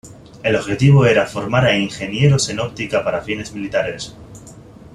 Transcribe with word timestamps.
El 0.41 0.55
objetivo 0.55 1.05
era 1.05 1.27
formar 1.27 1.63
a 1.65 1.77
ingenieros 1.77 2.49
en 2.49 2.59
óptica 2.59 3.03
para 3.03 3.21
fines 3.21 3.53
militares. 3.53 4.15